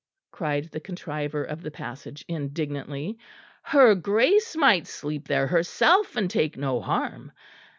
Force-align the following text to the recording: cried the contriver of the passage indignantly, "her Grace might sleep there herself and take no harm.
cried 0.31 0.65
the 0.71 0.79
contriver 0.79 1.43
of 1.43 1.61
the 1.61 1.69
passage 1.69 2.25
indignantly, 2.27 3.19
"her 3.61 3.93
Grace 3.93 4.55
might 4.55 4.87
sleep 4.87 5.27
there 5.27 5.45
herself 5.45 6.15
and 6.15 6.27
take 6.31 6.57
no 6.57 6.79
harm. 6.81 7.31